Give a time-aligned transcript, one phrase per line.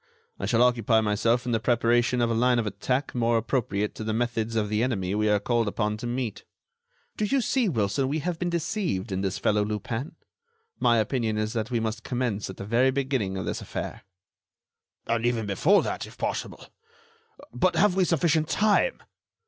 [0.39, 4.03] I shall occupy myself in the preparation of a line of attack more appropriate to
[4.03, 6.43] the methods of the enemy we are called upon to meet.
[7.17, 10.15] Do you see, Wilson, we have been deceived in this fellow Lupin.
[10.79, 14.01] My opinion is that we must commence at the very beginning of this affair."
[15.05, 16.65] "And even before that, if possible.
[17.53, 19.03] But have we sufficient time?"